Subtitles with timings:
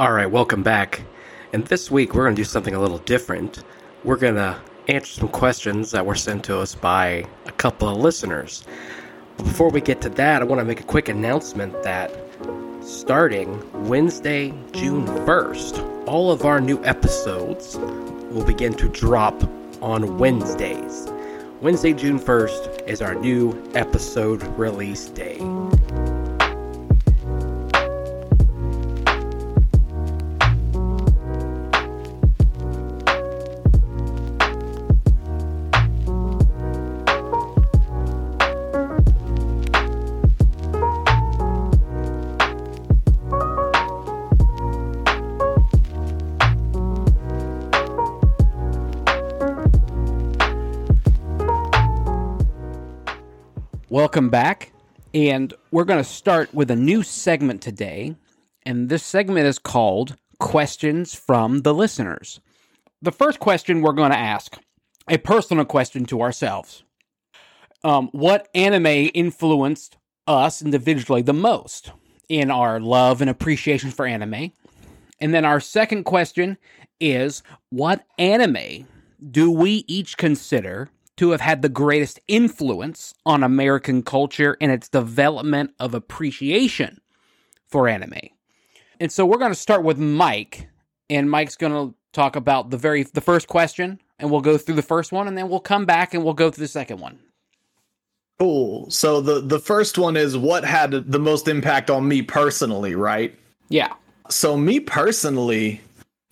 [0.00, 1.02] All right, welcome back.
[1.52, 3.62] And this week we're going to do something a little different.
[4.02, 7.98] We're going to answer some questions that were sent to us by a couple of
[7.98, 8.64] listeners.
[9.36, 12.10] But before we get to that, I want to make a quick announcement that
[12.80, 17.76] starting Wednesday, June 1st, all of our new episodes
[18.30, 19.34] will begin to drop
[19.82, 21.08] on Wednesdays.
[21.60, 25.40] Wednesday, June 1st is our new episode release day.
[54.00, 54.72] Welcome back.
[55.12, 58.16] And we're going to start with a new segment today.
[58.64, 62.40] And this segment is called Questions from the Listeners.
[63.02, 64.56] The first question we're going to ask
[65.06, 66.82] a personal question to ourselves
[67.84, 71.92] um, What anime influenced us individually the most
[72.30, 74.52] in our love and appreciation for anime?
[75.20, 76.56] And then our second question
[77.00, 78.88] is What anime
[79.30, 80.88] do we each consider
[81.20, 86.98] to have had the greatest influence on American culture and its development of appreciation
[87.66, 88.30] for anime.
[88.98, 90.66] And so we're going to start with Mike,
[91.10, 94.76] and Mike's going to talk about the very the first question, and we'll go through
[94.76, 97.18] the first one, and then we'll come back and we'll go through the second one.
[98.38, 98.90] Cool.
[98.90, 103.38] So the the first one is what had the most impact on me personally, right?
[103.68, 103.92] Yeah.
[104.30, 105.82] So me personally,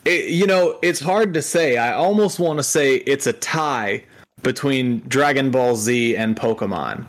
[0.07, 1.77] it, you know, it's hard to say.
[1.77, 4.05] I almost want to say it's a tie
[4.43, 7.09] between Dragon Ball Z and Pokemon.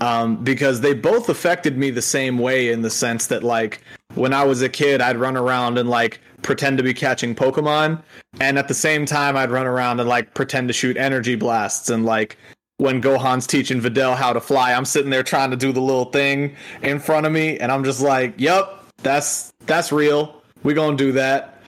[0.00, 3.82] Um, because they both affected me the same way in the sense that like
[4.14, 8.02] when I was a kid, I'd run around and like pretend to be catching Pokemon,
[8.40, 11.88] and at the same time, I'd run around and like pretend to shoot energy blasts.
[11.88, 12.36] And like
[12.78, 16.06] when Gohan's teaching Videl how to fly, I'm sitting there trying to do the little
[16.06, 20.42] thing in front of me, and I'm just like, "Yep, that's that's real.
[20.64, 21.62] We gonna do that."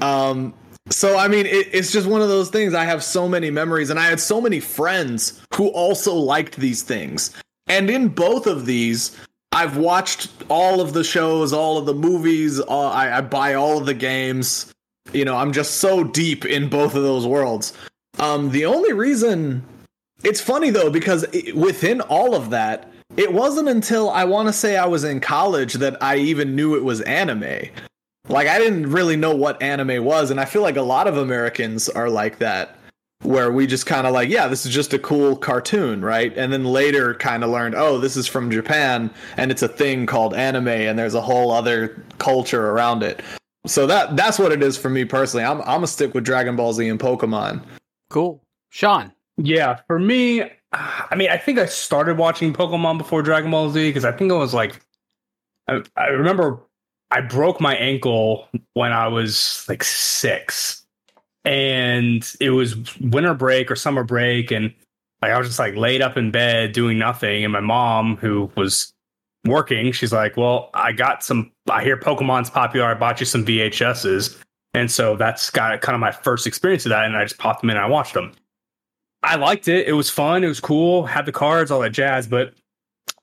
[0.00, 0.54] Um,
[0.90, 2.74] so I mean, it, it's just one of those things.
[2.74, 6.82] I have so many memories, and I had so many friends who also liked these
[6.82, 7.34] things.
[7.68, 9.16] And in both of these,
[9.52, 12.60] I've watched all of the shows, all of the movies.
[12.60, 14.72] All, I, I buy all of the games.
[15.12, 17.72] You know, I'm just so deep in both of those worlds.
[18.18, 19.64] Um, the only reason
[20.22, 24.52] it's funny though because it, within all of that, it wasn't until I want to
[24.52, 27.70] say I was in college that I even knew it was anime
[28.30, 31.16] like I didn't really know what anime was, and I feel like a lot of
[31.16, 32.76] Americans are like that,
[33.22, 36.36] where we just kind of like, yeah, this is just a cool cartoon, right?
[36.36, 40.06] And then later kind of learned, oh, this is from Japan, and it's a thing
[40.06, 43.20] called anime, and there's a whole other culture around it.
[43.66, 45.44] So that that's what it is for me personally.
[45.44, 47.62] I'm I'm gonna stick with Dragon Ball Z and Pokemon.
[48.08, 49.12] Cool, Sean.
[49.36, 50.42] Yeah, for me,
[50.72, 54.30] I mean, I think I started watching Pokemon before Dragon Ball Z because I think
[54.30, 54.80] it was like,
[55.68, 56.60] I, I remember
[57.10, 60.84] I broke my ankle when I was like six,
[61.44, 64.72] and it was winter break or summer break, and
[65.22, 68.50] like I was just like laid up in bed doing nothing, and my mom, who
[68.56, 68.92] was
[69.44, 71.50] working, she's like, "Well, I got some.
[71.68, 72.86] I hear Pokemon's popular.
[72.86, 74.38] I bought you some VHSs."
[74.74, 77.62] And so that's got kind of my first experience of that, and I just popped
[77.62, 78.32] them in and I watched them.
[79.22, 79.86] I liked it.
[79.86, 80.44] It was fun.
[80.44, 81.04] It was cool.
[81.04, 82.26] Had the cards, all that jazz.
[82.26, 82.54] But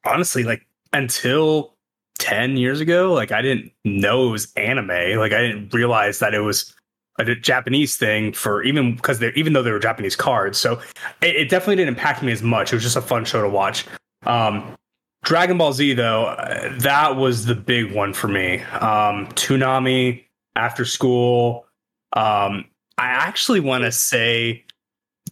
[0.04, 1.74] honestly, like until
[2.20, 4.88] 10 years ago like i didn't know it was anime.
[4.88, 6.74] Like i didn't realize that it was
[7.20, 10.58] a japanese thing for even because they're even though they were japanese cards.
[10.58, 10.82] So
[11.22, 12.72] it, it, definitely didn't impact me as much.
[12.72, 13.86] It was just a fun show to watch.
[14.26, 14.76] Um
[15.24, 18.62] dragon ball z though uh, that was the big one for me.
[18.62, 20.24] Um toonami
[20.56, 21.66] after school.
[22.14, 22.66] Um
[22.98, 24.64] i actually want to say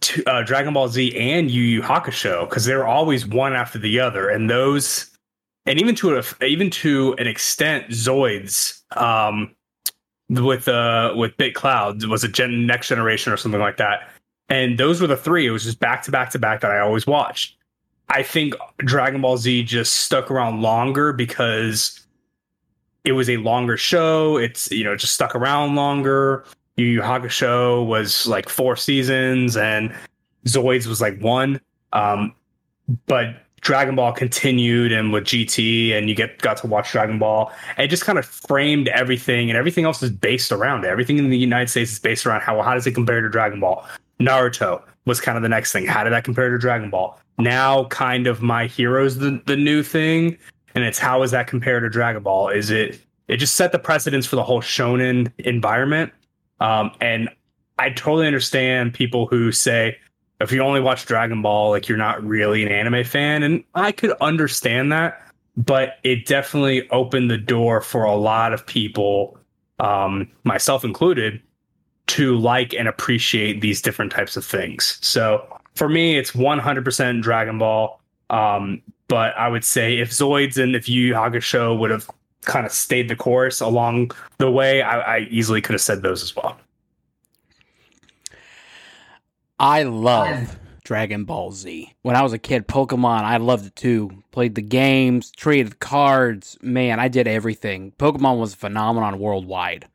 [0.00, 4.00] to, uh, Dragon Ball Z and Yu Yu Hakusho because they're always one after the
[4.00, 5.10] other, and those
[5.66, 9.54] and even to a, even to an extent, Zoids um,
[10.28, 14.08] with uh with Bit Cloud was a gen next generation or something like that.
[14.48, 15.46] And those were the three.
[15.46, 17.56] It was just back to back to back that I always watched.
[18.08, 22.06] I think Dragon Ball Z just stuck around longer because
[23.04, 24.36] it was a longer show.
[24.36, 26.44] It's you know just stuck around longer.
[26.76, 29.92] Yu Yu Hakusho was like four seasons, and
[30.46, 31.60] Zoids was like one.
[31.92, 32.34] Um,
[33.06, 37.50] but Dragon Ball continued and with GT and you get got to watch Dragon Ball.
[37.76, 40.88] It just kind of framed everything and everything else is based around it.
[40.88, 43.58] Everything in the United States is based around how how does it compare to Dragon
[43.58, 43.84] Ball?
[44.20, 45.84] Naruto was kind of the next thing.
[45.84, 47.18] How did that compare to Dragon Ball?
[47.38, 50.38] Now kind of my heroes the the new thing.
[50.76, 52.50] And it's how is that compared to Dragon Ball?
[52.50, 56.12] Is it it just set the precedence for the whole shonen environment.
[56.60, 57.30] Um, and
[57.80, 59.98] I totally understand people who say
[60.40, 63.92] if you only watch Dragon Ball, like you're not really an anime fan, and I
[63.92, 69.38] could understand that, but it definitely opened the door for a lot of people,
[69.78, 71.40] um, myself included,
[72.08, 74.98] to like and appreciate these different types of things.
[75.00, 78.00] So for me, it's 100% Dragon Ball.
[78.30, 82.10] Um, but I would say if Zoids and if Yu Yu Hakusho would have
[82.42, 86.22] kind of stayed the course along the way, I, I easily could have said those
[86.22, 86.58] as well.
[89.58, 91.94] I love Dragon Ball Z.
[92.02, 94.22] When I was a kid, Pokemon, I loved it too.
[94.30, 96.58] Played the games, traded cards.
[96.60, 97.92] Man, I did everything.
[97.98, 99.88] Pokemon was a phenomenon worldwide.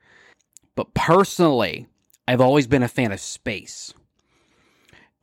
[0.76, 1.88] But personally,
[2.28, 3.94] I've always been a fan of space.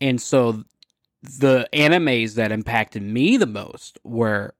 [0.00, 0.64] And so
[1.22, 4.54] the animes that impacted me the most were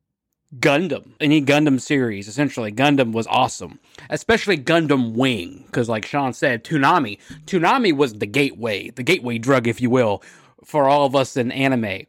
[0.57, 2.27] Gundam, any Gundam series.
[2.27, 3.79] Essentially, Gundam was awesome,
[4.09, 9.67] especially Gundam Wing, because like Sean said, Toonami, Toonami was the gateway, the gateway drug,
[9.69, 10.23] if you will,
[10.65, 12.07] for all of us in anime.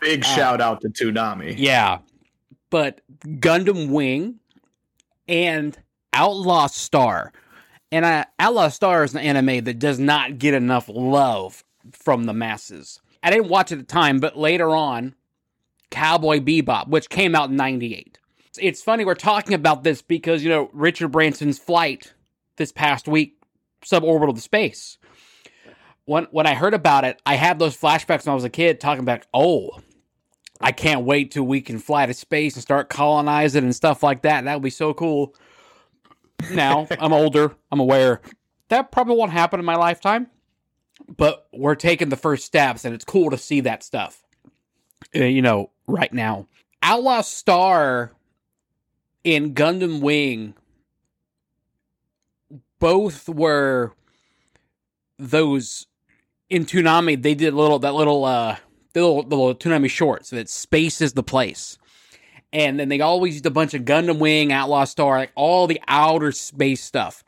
[0.00, 1.54] Big shout out to Toonami.
[1.58, 1.98] Yeah,
[2.70, 4.40] but Gundam Wing
[5.28, 5.76] and
[6.14, 7.32] Outlaw Star,
[7.92, 12.32] and uh, Outlaw Star is an anime that does not get enough love from the
[12.32, 12.98] masses.
[13.22, 15.14] I didn't watch it at the time, but later on,
[15.94, 18.18] Cowboy Bebop, which came out in 98.
[18.58, 22.14] It's funny we're talking about this because, you know, Richard Branson's flight
[22.56, 23.38] this past week
[23.84, 24.98] suborbital to space.
[26.04, 28.78] When when I heard about it, I had those flashbacks when I was a kid
[28.78, 29.80] talking about, "Oh,
[30.60, 34.22] I can't wait till we can fly to space and start colonizing and stuff like
[34.22, 34.44] that.
[34.44, 35.34] That would be so cool."
[36.52, 38.20] Now, I'm older, I'm aware
[38.68, 40.28] that probably won't happen in my lifetime,
[41.16, 44.22] but we're taking the first steps and it's cool to see that stuff.
[45.14, 46.46] Uh, you know, right now.
[46.82, 48.12] Outlaw Star
[49.24, 50.54] and Gundam Wing
[52.78, 53.92] both were
[55.18, 55.86] those
[56.50, 57.20] in Toonami.
[57.20, 58.56] They did a little that little uh
[58.92, 61.78] the little, the little Toonami shorts that space is the place.
[62.52, 65.80] And then they always used a bunch of Gundam Wing, Outlaw Star, like all the
[65.88, 67.24] outer space stuff.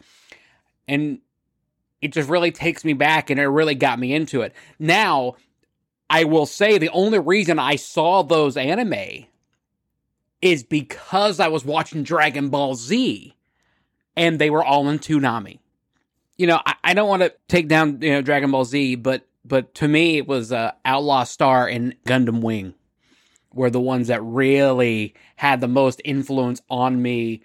[0.86, 1.18] And
[2.00, 4.52] it just really takes me back and it really got me into it.
[4.78, 5.34] Now,
[6.08, 9.26] I will say the only reason I saw those anime
[10.40, 13.34] is because I was watching Dragon Ball Z
[14.16, 15.58] and they were all in Toonami.
[16.36, 19.26] You know, I, I don't want to take down, you know, Dragon Ball Z, but
[19.44, 22.74] but to me it was uh, Outlaw Star and Gundam Wing
[23.52, 27.42] were the ones that really had the most influence on me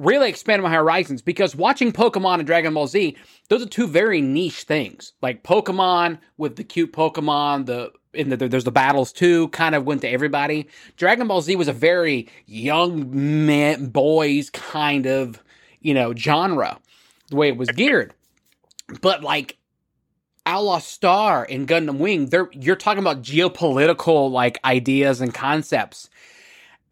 [0.00, 3.16] really expanded my horizons because watching Pokemon and Dragon Ball Z,
[3.48, 5.12] those are two very niche things.
[5.20, 9.84] Like Pokemon with the cute Pokemon, the in the, there's the battles too, kind of
[9.84, 10.68] went to everybody.
[10.96, 15.42] Dragon Ball Z was a very young man, boys kind of,
[15.80, 16.78] you know, genre,
[17.28, 18.14] the way it was geared.
[19.00, 19.56] But like
[20.46, 26.08] Outlaw Star and Gundam Wing, they're you're talking about geopolitical like ideas and concepts.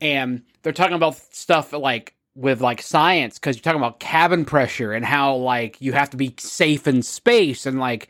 [0.01, 4.93] And they're talking about stuff like with like science because you're talking about cabin pressure
[4.93, 8.09] and how like you have to be safe in space and like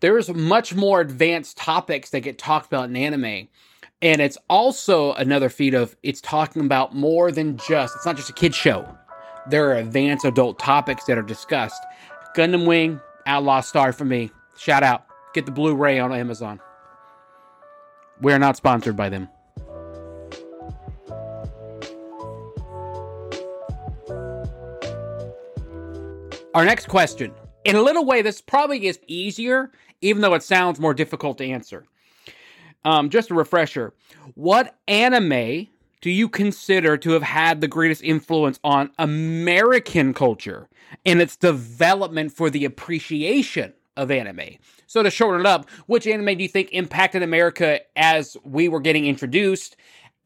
[0.00, 3.48] there's much more advanced topics that get talked about in anime.
[4.02, 8.30] And it's also another feat of it's talking about more than just it's not just
[8.30, 8.88] a kid show.
[9.48, 11.82] There are advanced adult topics that are discussed.
[12.34, 14.30] Gundam wing outlaw star for me.
[14.56, 15.04] Shout out.
[15.34, 16.60] Get the blu-ray on amazon.
[18.22, 19.28] We're not sponsored by them.
[26.54, 27.32] Our next question.
[27.64, 31.44] In a little way, this probably is easier, even though it sounds more difficult to
[31.44, 31.84] answer.
[32.84, 33.92] Um, just a refresher.
[34.34, 35.68] What anime
[36.00, 40.68] do you consider to have had the greatest influence on American culture
[41.04, 44.56] and its development for the appreciation of anime?
[44.86, 48.80] So, to shorten it up, which anime do you think impacted America as we were
[48.80, 49.76] getting introduced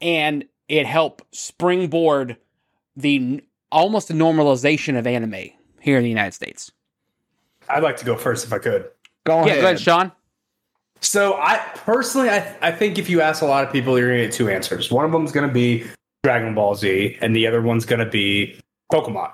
[0.00, 2.36] and it helped springboard
[2.96, 5.50] the almost a normalization of anime
[5.80, 6.70] here in the United States?
[7.68, 8.88] I'd like to go first if I could.
[9.26, 9.60] Go Yeah, ahead.
[9.60, 10.12] go ahead, Sean.
[11.00, 14.20] So I personally, I, I think if you ask a lot of people, you're going
[14.20, 14.90] to get two answers.
[14.90, 15.84] One of them is going to be
[16.22, 18.58] Dragon Ball Z, and the other one's going to be
[18.92, 19.30] Pokemon.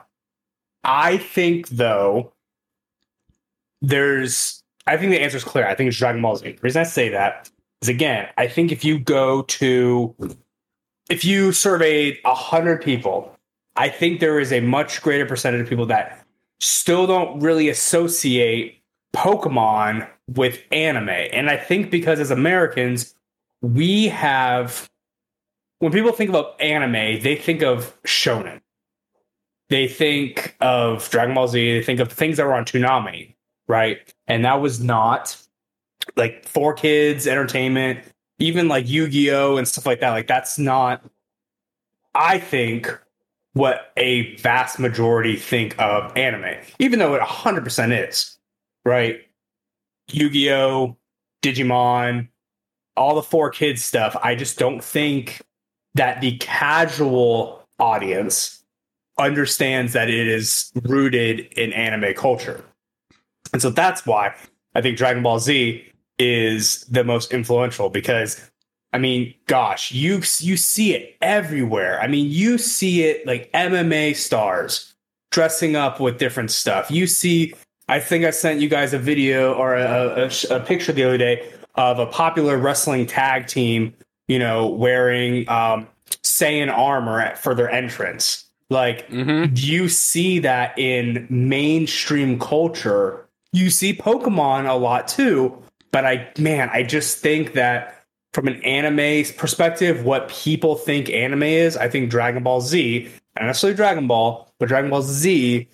[0.83, 2.33] I think though,
[3.83, 5.67] there's, I think the answer is clear.
[5.67, 6.53] I think it's Dragon Ball Z.
[6.53, 7.49] The reason I say that
[7.83, 10.15] is again, I think if you go to,
[11.09, 13.37] if you surveyed a hundred people,
[13.77, 16.20] I think there is a much greater percentage of people that
[16.61, 18.83] still don't really associate
[19.14, 21.09] Pokemon with anime.
[21.09, 23.14] And I think because as Americans,
[23.62, 24.88] we have
[25.81, 28.61] when people think about anime, they think of shonen.
[29.71, 33.35] they think of Dragon Ball Z, they think of things that were on Toonami,
[33.69, 33.99] right?
[34.26, 35.37] And that was not
[36.17, 38.00] like for kids entertainment,
[38.38, 40.11] even like Yu-Gi-Oh and stuff like that.
[40.11, 41.02] Like that's not
[42.14, 43.00] I think
[43.61, 48.38] what a vast majority think of anime, even though it 100% is,
[48.87, 49.21] right?
[50.11, 50.97] Yu-Gi-Oh,
[51.43, 52.29] Digimon,
[52.97, 54.17] all the 4Kids stuff.
[54.23, 55.43] I just don't think
[55.95, 58.64] that the casual audience
[59.19, 62.64] understands that it is rooted in anime culture.
[63.52, 64.35] And so that's why
[64.75, 65.85] I think Dragon Ball Z
[66.19, 68.50] is the most influential because
[68.92, 72.00] I mean, gosh, you you see it everywhere.
[72.00, 74.94] I mean, you see it like MMA stars
[75.30, 76.90] dressing up with different stuff.
[76.90, 77.54] You see,
[77.88, 81.18] I think I sent you guys a video or a, a, a picture the other
[81.18, 83.94] day of a popular wrestling tag team,
[84.26, 85.87] you know, wearing um,
[86.23, 88.44] Saiyan armor at, for their entrance.
[88.70, 89.54] Like Mm-hmm.
[89.56, 93.26] you see that in mainstream culture.
[93.52, 98.00] You see Pokemon a lot too, but I man, I just think that
[98.33, 103.47] from an anime perspective, what people think anime is, I think Dragon Ball Z, not
[103.47, 105.69] necessarily Dragon Ball, but Dragon Ball Z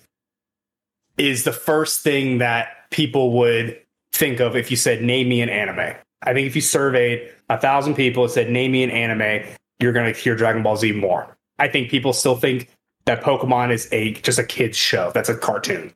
[1.17, 3.79] is the first thing that people would
[4.11, 5.95] think of if you said name me an anime.
[6.23, 9.47] I think if you surveyed a thousand people and said name me an anime,
[9.79, 11.37] you're gonna hear Dragon Ball Z more.
[11.59, 12.69] I think people still think
[13.05, 15.11] that Pokemon is a just a kids show.
[15.13, 15.93] That's a cartoon.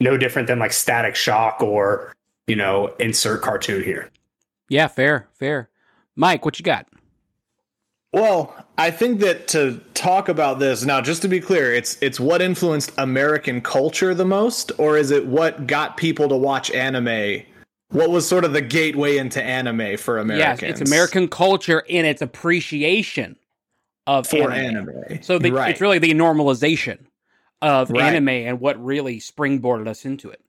[0.00, 2.14] No different than like Static Shock or,
[2.46, 4.10] you know, insert cartoon here.
[4.68, 5.68] Yeah, fair, fair.
[6.16, 6.86] Mike, what you got?
[8.12, 12.20] Well, I think that to talk about this now, just to be clear, it's it's
[12.20, 17.42] what influenced American culture the most, or is it what got people to watch anime?
[17.88, 20.62] What was sort of the gateway into anime for Americans?
[20.62, 23.36] Yes, it's American culture and its appreciation
[24.06, 24.90] of for anime.
[24.90, 25.22] anime.
[25.22, 25.70] So the, right.
[25.70, 26.98] it's really the normalization
[27.62, 28.14] of Right.
[28.14, 30.40] anime and what really springboarded us into it.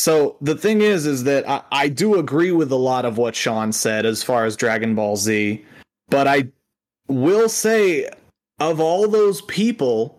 [0.00, 3.36] So the thing is, is that I, I do agree with a lot of what
[3.36, 5.62] Sean said as far as Dragon Ball Z,
[6.08, 6.48] but I
[7.08, 8.08] will say,
[8.60, 10.18] of all those people,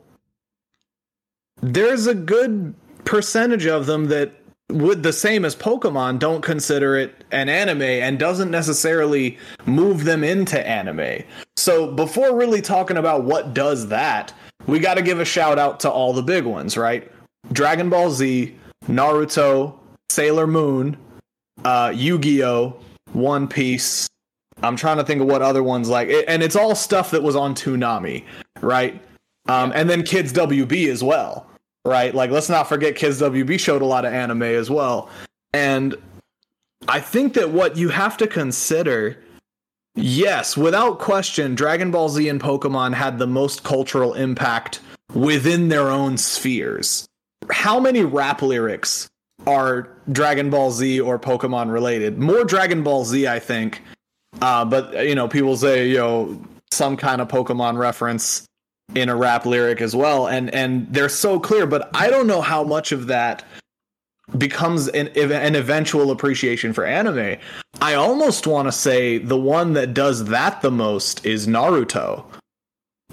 [1.64, 4.32] there's a good percentage of them that
[4.70, 9.36] would the same as Pokemon don't consider it an anime and doesn't necessarily
[9.66, 11.24] move them into anime.
[11.58, 14.32] So before really talking about what does that,
[14.68, 17.12] we got to give a shout out to all the big ones, right?
[17.52, 18.56] Dragon Ball Z,
[18.88, 19.78] Naruto,
[20.10, 20.98] Sailor Moon,
[21.64, 22.78] uh, Yu-Gi-Oh,
[23.14, 24.08] One Piece.
[24.64, 27.36] I'm trying to think of what other ones like, and it's all stuff that was
[27.36, 28.24] on Toonami,
[28.62, 29.02] right?
[29.48, 31.48] Um, and then Kids WB as well,
[31.84, 32.14] right?
[32.14, 35.10] Like, let's not forget Kids WB showed a lot of anime as well,
[35.54, 35.96] and
[36.88, 39.18] I think that what you have to consider,
[39.96, 44.80] yes, without question, Dragon Ball Z and Pokemon had the most cultural impact
[45.14, 47.08] within their own spheres.
[47.52, 49.10] How many rap lyrics
[49.48, 52.18] are Dragon Ball Z or Pokemon related?
[52.20, 53.82] More Dragon Ball Z, I think.
[54.42, 56.42] Uh, but you know, people say you know
[56.72, 58.46] some kind of Pokemon reference
[58.96, 61.66] in a rap lyric as well, and and they're so clear.
[61.66, 63.44] But I don't know how much of that
[64.38, 67.38] becomes an, an eventual appreciation for anime.
[67.82, 72.24] I almost want to say the one that does that the most is Naruto.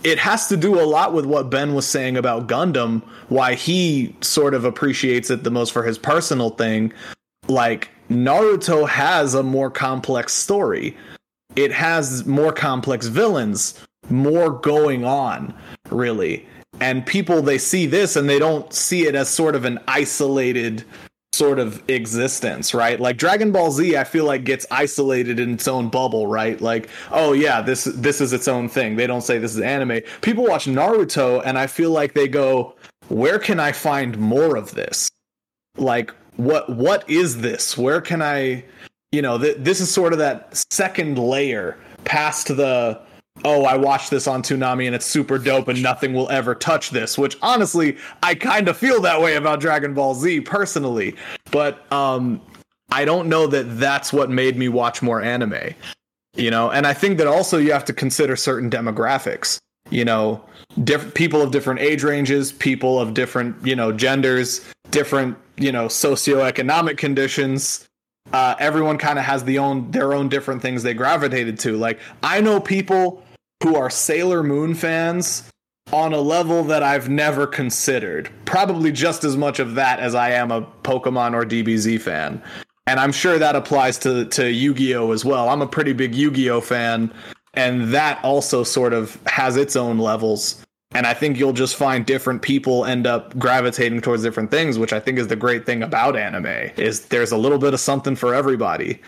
[0.05, 4.15] It has to do a lot with what Ben was saying about Gundam, why he
[4.21, 6.93] sort of appreciates it the most for his personal thing.
[7.49, 10.97] Like, Naruto has a more complex story,
[11.57, 13.79] it has more complex villains,
[14.09, 15.55] more going on,
[15.91, 16.47] really.
[16.81, 20.85] And people, they see this and they don't see it as sort of an isolated
[21.39, 22.99] sort of existence, right?
[22.99, 26.61] Like Dragon Ball Z, I feel like gets isolated in its own bubble, right?
[26.61, 28.97] Like, oh yeah, this this is its own thing.
[28.97, 30.01] They don't say this is anime.
[30.21, 32.75] People watch Naruto, and I feel like they go,
[33.09, 35.09] "Where can I find more of this?
[35.77, 37.79] Like, what what is this?
[37.79, 38.65] Where can I,
[39.13, 43.01] you know, th- this is sort of that second layer past the."
[43.45, 46.91] Oh, I watched this on Toonami and it's super dope and nothing will ever touch
[46.91, 51.15] this, which honestly, I kind of feel that way about Dragon Ball Z personally.
[51.51, 52.41] But um
[52.91, 55.75] I don't know that that's what made me watch more anime.
[56.35, 59.59] You know, and I think that also you have to consider certain demographics.
[59.91, 60.45] You know,
[60.85, 65.87] different people of different age ranges, people of different, you know, genders, different, you know,
[65.87, 67.87] socioeconomic conditions.
[68.33, 71.77] Uh, everyone kind of has the own their own different things they gravitated to.
[71.77, 73.23] Like I know people
[73.63, 75.51] who are Sailor Moon fans
[75.93, 78.31] on a level that I've never considered.
[78.45, 82.43] Probably just as much of that as I am a Pokemon or DBZ fan.
[82.87, 85.49] And I'm sure that applies to to Yu-Gi-Oh as well.
[85.49, 87.13] I'm a pretty big Yu-Gi-Oh fan
[87.59, 90.65] and that also sort of has its own levels.
[90.93, 94.93] And I think you'll just find different people end up gravitating towards different things, which
[94.93, 98.15] I think is the great thing about anime is there's a little bit of something
[98.17, 99.01] for everybody.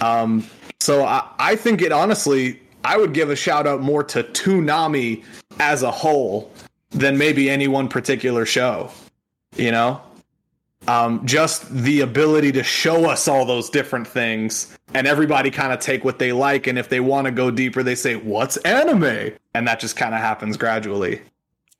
[0.00, 0.46] Um,
[0.80, 5.24] so I, I think it honestly, I would give a shout out more to Toonami
[5.58, 6.52] as a whole
[6.90, 8.90] than maybe any one particular show.
[9.56, 10.00] You know,
[10.86, 15.80] um, just the ability to show us all those different things and everybody kind of
[15.80, 19.32] take what they like and if they want to go deeper they say what's anime
[19.54, 21.20] and that just kind of happens gradually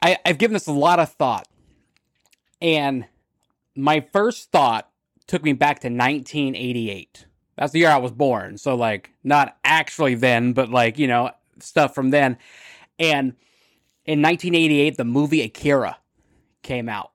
[0.03, 1.49] I, I've given this a lot of thought,
[2.61, 3.07] and
[3.75, 4.89] my first thought
[5.27, 7.27] took me back to 1988.
[7.57, 11.31] That's the year I was born, so like not actually then, but like you know
[11.59, 12.39] stuff from then.
[12.99, 13.35] And
[14.05, 15.99] in 1988, the movie Akira
[16.63, 17.13] came out,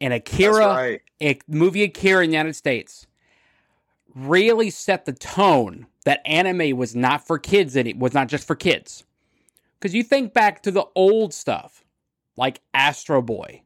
[0.00, 1.02] and Akira, right.
[1.22, 3.06] a movie Akira in the United States,
[4.14, 8.46] really set the tone that anime was not for kids and it was not just
[8.46, 9.04] for kids.
[9.78, 11.84] Because you think back to the old stuff,
[12.36, 13.62] like Astro Boy,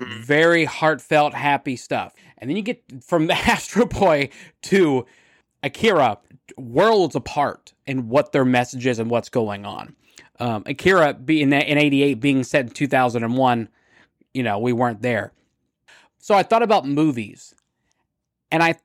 [0.00, 0.22] mm-hmm.
[0.22, 2.12] very heartfelt, happy stuff.
[2.38, 4.30] And then you get from the Astro Boy
[4.62, 5.06] to
[5.64, 6.18] Akira,
[6.56, 9.96] worlds apart in what their message is and what's going on.
[10.38, 13.68] Um, Akira being in 88 being set in 2001,
[14.34, 15.32] you know, we weren't there.
[16.18, 17.54] So I thought about movies.
[18.50, 18.76] And I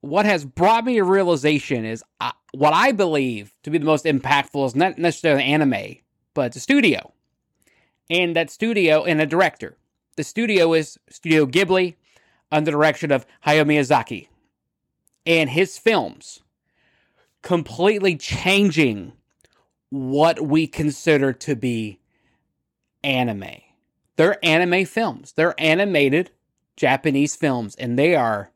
[0.00, 4.04] what has brought me to realization is uh, what I believe to be the most
[4.04, 5.96] impactful is not necessarily anime,
[6.34, 7.12] but a studio.
[8.08, 9.76] And that studio and a director.
[10.16, 11.94] The studio is Studio Ghibli
[12.50, 14.28] under the direction of Hayao Miyazaki.
[15.28, 16.40] And his films
[17.42, 19.12] completely changing
[19.90, 22.00] what we consider to be
[23.04, 23.60] anime.
[24.16, 25.32] They're anime films.
[25.32, 26.30] They're animated
[26.76, 28.50] Japanese films, and they are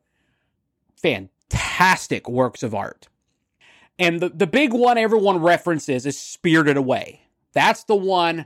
[0.95, 3.07] fantastic works of art.
[3.99, 7.21] And the, the big one everyone references is Spirited Away.
[7.53, 8.45] That's the one,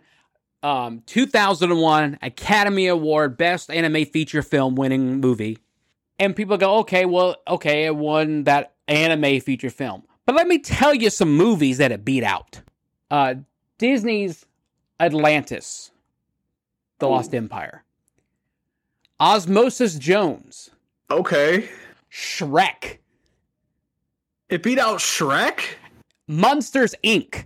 [0.62, 5.60] um, 2001 Academy Award Best Anime Feature Film winning movie.
[6.20, 10.04] And people go, okay, well, okay, it won that anime feature film.
[10.26, 12.62] But let me tell you some movies that it beat out.
[13.10, 13.36] Uh,
[13.78, 14.46] Disney's
[15.00, 15.92] Atlantis,
[17.00, 17.84] The Lost Empire.
[19.20, 20.70] Osmosis Jones,
[21.10, 21.70] okay
[22.12, 22.98] Shrek,
[24.50, 25.62] it beat out shrek
[26.28, 27.46] Monsters Inc.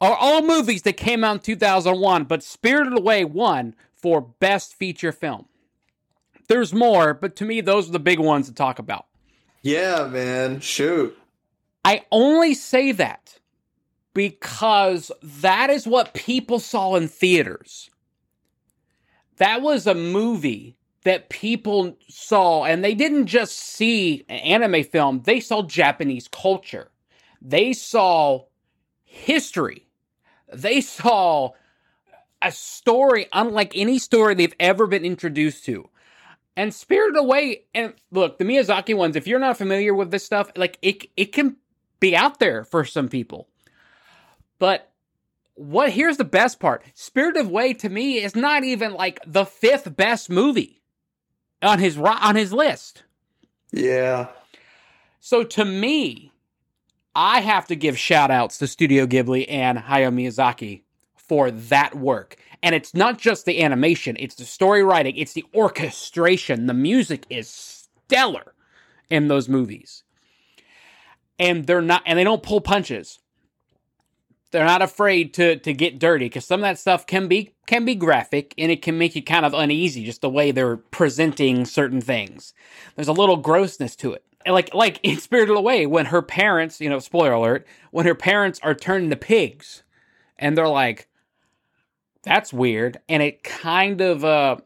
[0.00, 5.12] are all movies that came out in 2001, but Spirited Away won for Best Feature
[5.12, 5.46] Film.
[6.52, 9.06] There's more, but to me, those are the big ones to talk about.
[9.62, 11.16] yeah man shoot
[11.84, 13.38] I only say that
[14.14, 17.90] because that is what people saw in theaters.
[19.38, 25.22] That was a movie that people saw, and they didn't just see an anime film,
[25.24, 26.90] they saw Japanese culture.
[27.40, 28.44] They saw
[29.02, 29.88] history.
[30.52, 31.50] They saw
[32.40, 35.88] a story unlike any story they've ever been introduced to.
[36.56, 40.50] And Spirited Away, and look, the Miyazaki ones, if you're not familiar with this stuff,
[40.56, 41.56] like it it can
[42.00, 43.48] be out there for some people.
[44.58, 44.92] But
[45.54, 46.84] what here's the best part.
[46.94, 50.82] Spirited Away to me is not even like the fifth best movie
[51.62, 53.04] on his on his list.
[53.72, 54.28] yeah
[55.20, 56.32] So to me,
[57.14, 60.82] I have to give shout outs to Studio Ghibli and Hayao Miyazaki
[61.16, 62.36] for that work.
[62.62, 66.66] And it's not just the animation, it's the story writing, it's the orchestration.
[66.66, 68.54] The music is stellar
[69.10, 70.04] in those movies.
[71.38, 73.18] And they're not and they don't pull punches.
[74.52, 77.84] They're not afraid to to get dirty because some of that stuff can be can
[77.84, 81.64] be graphic and it can make you kind of uneasy just the way they're presenting
[81.64, 82.54] certain things.
[82.94, 86.88] There's a little grossness to it like like in Spirited Away when her parents, you
[86.88, 89.82] know, spoiler alert, when her parents are turned to pigs,
[90.38, 91.08] and they're like,
[92.22, 94.56] "That's weird," and it kind of uh,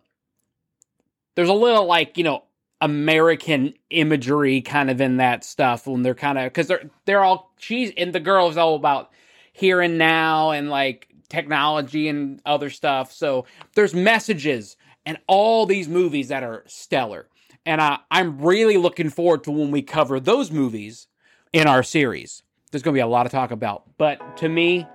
[1.35, 2.45] there's a little like you know
[2.81, 7.53] American imagery kind of in that stuff when they're kind of because they're they're all
[7.59, 9.11] she's and the girl is all about
[9.53, 13.13] here and now and like technology and other stuff.
[13.13, 17.29] So there's messages and all these movies that are stellar.
[17.65, 21.09] And uh, I'm really looking forward to when we cover those movies
[21.53, 22.43] in our series.
[22.71, 23.85] There's going to be a lot of talk about.
[23.99, 24.87] But to me,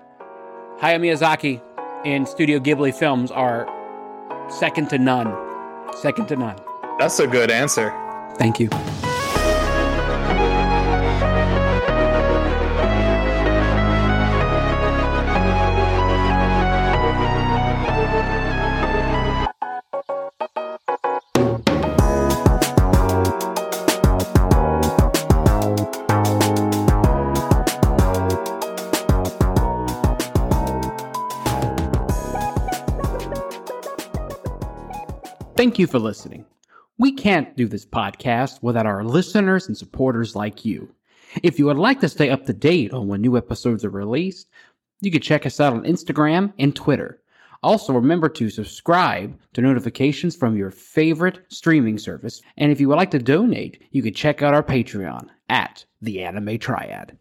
[0.79, 1.61] Hayao Miyazaki
[2.05, 3.67] and Studio Ghibli films are
[4.49, 5.33] second to none.
[6.01, 6.55] Second to none.
[6.99, 7.91] that's a good answer
[8.37, 8.69] Thank you.
[35.61, 36.43] Thank you for listening.
[36.97, 40.91] We can't do this podcast without our listeners and supporters like you.
[41.43, 44.49] If you would like to stay up to date on when new episodes are released,
[45.01, 47.21] you can check us out on Instagram and Twitter.
[47.61, 52.41] Also, remember to subscribe to notifications from your favorite streaming service.
[52.57, 56.23] And if you would like to donate, you can check out our Patreon at the
[56.23, 57.15] Anime Triad.